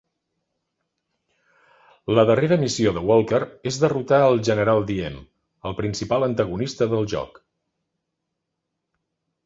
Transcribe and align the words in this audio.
La 2.19 2.23
darrera 2.29 2.57
missió 2.63 2.95
de 2.95 3.03
Walker 3.11 3.41
es 3.73 3.79
derrotar 3.85 4.21
el 4.31 4.41
General 4.49 4.83
Diem, 4.91 5.21
el 5.71 5.79
principal 5.83 6.29
antagonista 6.33 6.93
del 6.95 7.11
joc. 7.17 7.43